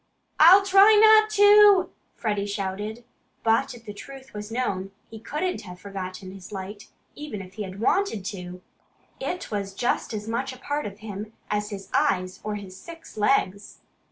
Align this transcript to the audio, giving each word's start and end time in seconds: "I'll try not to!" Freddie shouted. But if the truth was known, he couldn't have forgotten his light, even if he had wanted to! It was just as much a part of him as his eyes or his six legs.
"I'll 0.39 0.65
try 0.65 0.95
not 0.99 1.29
to!" 1.33 1.91
Freddie 2.15 2.47
shouted. 2.47 3.05
But 3.43 3.75
if 3.75 3.85
the 3.85 3.93
truth 3.93 4.33
was 4.33 4.51
known, 4.51 4.89
he 5.11 5.19
couldn't 5.19 5.61
have 5.61 5.79
forgotten 5.79 6.31
his 6.31 6.51
light, 6.51 6.87
even 7.13 7.39
if 7.39 7.53
he 7.53 7.61
had 7.61 7.79
wanted 7.79 8.25
to! 8.25 8.63
It 9.19 9.51
was 9.51 9.75
just 9.75 10.11
as 10.11 10.27
much 10.27 10.53
a 10.53 10.57
part 10.57 10.87
of 10.87 11.01
him 11.01 11.33
as 11.51 11.69
his 11.69 11.87
eyes 11.93 12.39
or 12.43 12.55
his 12.55 12.75
six 12.75 13.15
legs. 13.15 13.77